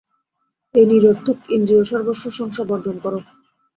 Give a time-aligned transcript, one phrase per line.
[0.75, 3.13] এই নিরর্থক ইন্দ্রিয়সর্বস্ব সংসার বর্জন কর।